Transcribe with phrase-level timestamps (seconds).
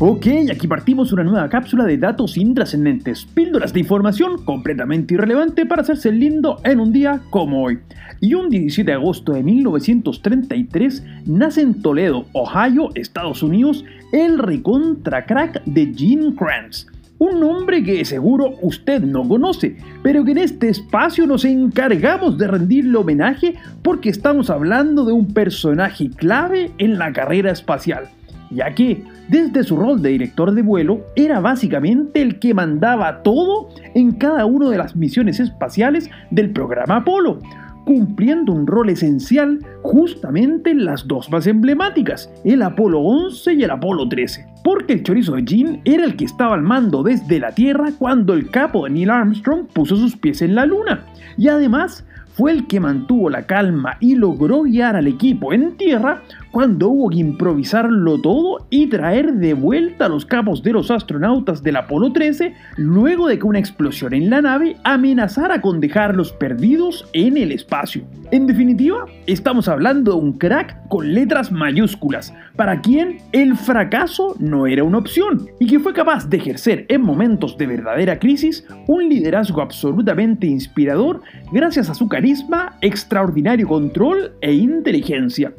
[0.00, 5.82] Ok, aquí partimos una nueva cápsula de datos intrascendentes, píldoras de información completamente irrelevante para
[5.82, 7.80] hacerse lindo en un día como hoy.
[8.20, 15.26] Y un 17 de agosto de 1933 nace en Toledo, Ohio, Estados Unidos, el recontra
[15.26, 16.86] crack de Gene Kranz.
[17.18, 22.46] Un nombre que seguro usted no conoce, pero que en este espacio nos encargamos de
[22.46, 28.10] rendirle homenaje porque estamos hablando de un personaje clave en la carrera espacial
[28.50, 33.68] ya que desde su rol de director de vuelo era básicamente el que mandaba todo
[33.94, 37.40] en cada una de las misiones espaciales del programa Apolo,
[37.84, 43.70] cumpliendo un rol esencial justamente en las dos más emblemáticas, el Apolo 11 y el
[43.70, 44.46] Apolo 13.
[44.62, 48.34] Porque el chorizo de Jean era el que estaba al mando desde la Tierra cuando
[48.34, 51.04] el capo de Neil Armstrong puso sus pies en la Luna.
[51.38, 52.04] Y además
[52.38, 57.10] fue el que mantuvo la calma y logró guiar al equipo en tierra cuando hubo
[57.10, 62.12] que improvisarlo todo y traer de vuelta a los capos de los astronautas del Apolo
[62.12, 67.52] 13 luego de que una explosión en la nave amenazara con dejarlos perdidos en el
[67.52, 68.02] espacio.
[68.30, 74.66] En definitiva, estamos hablando de un crack con letras mayúsculas, para quien el fracaso no
[74.66, 79.08] era una opción y que fue capaz de ejercer en momentos de verdadera crisis un
[79.08, 85.52] liderazgo absolutamente inspirador gracias a su carisma, extraordinario control e inteligencia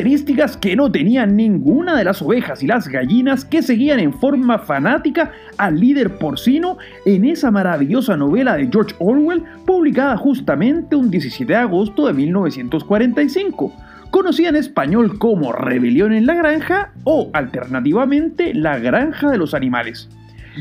[0.00, 4.58] características que no tenían ninguna de las ovejas y las gallinas que seguían en forma
[4.58, 11.52] fanática al líder porcino en esa maravillosa novela de George Orwell publicada justamente un 17
[11.52, 13.74] de agosto de 1945
[14.10, 20.08] conocida en español como Rebelión en la Granja o alternativamente La Granja de los Animales.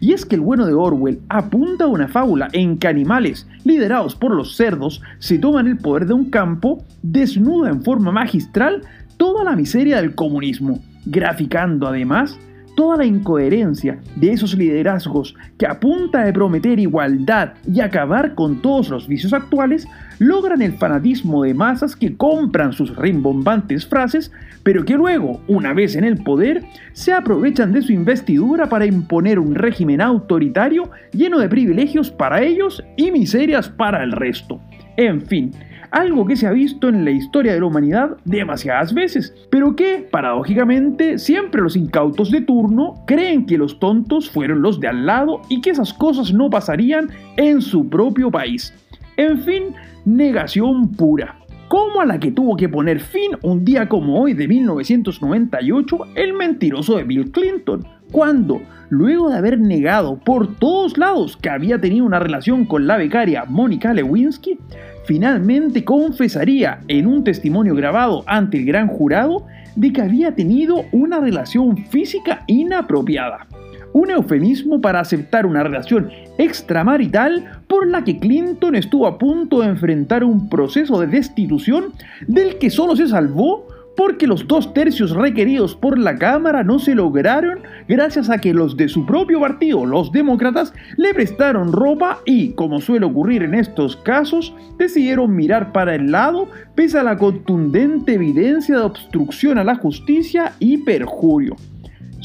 [0.00, 4.16] Y es que el bueno de Orwell apunta a una fábula en que animales, liderados
[4.16, 8.82] por los cerdos, se toman el poder de un campo, desnuda en forma magistral
[9.16, 12.38] toda la miseria del comunismo, graficando además
[12.76, 18.60] toda la incoherencia de esos liderazgos que a punta de prometer igualdad y acabar con
[18.60, 19.88] todos los vicios actuales,
[20.18, 24.30] logran el fanatismo de masas que compran sus rimbombantes frases,
[24.62, 29.38] pero que luego, una vez en el poder, se aprovechan de su investidura para imponer
[29.38, 34.60] un régimen autoritario lleno de privilegios para ellos y miserias para el resto.
[34.98, 35.52] En fin,
[35.90, 40.06] algo que se ha visto en la historia de la humanidad demasiadas veces, pero que,
[40.10, 45.42] paradójicamente, siempre los incautos de turno creen que los tontos fueron los de al lado
[45.48, 48.72] y que esas cosas no pasarían en su propio país.
[49.16, 49.74] En fin,
[50.04, 51.36] negación pura
[51.68, 56.32] como a la que tuvo que poner fin un día como hoy de 1998 el
[56.34, 62.04] mentiroso de Bill Clinton, cuando, luego de haber negado por todos lados que había tenido
[62.04, 64.58] una relación con la becaria Mónica Lewinsky,
[65.06, 71.20] finalmente confesaría en un testimonio grabado ante el gran jurado de que había tenido una
[71.20, 73.46] relación física inapropiada.
[73.92, 79.68] Un eufemismo para aceptar una relación extramarital por la que Clinton estuvo a punto de
[79.68, 81.92] enfrentar un proceso de destitución
[82.26, 83.66] del que solo se salvó
[83.96, 88.76] porque los dos tercios requeridos por la Cámara no se lograron gracias a que los
[88.76, 93.96] de su propio partido, los demócratas, le prestaron ropa y, como suele ocurrir en estos
[93.96, 99.76] casos, decidieron mirar para el lado pese a la contundente evidencia de obstrucción a la
[99.76, 101.56] justicia y perjurio.